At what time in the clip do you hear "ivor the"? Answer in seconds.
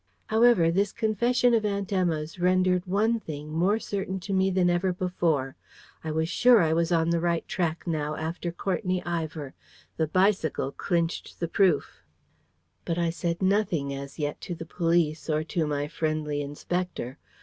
9.05-10.07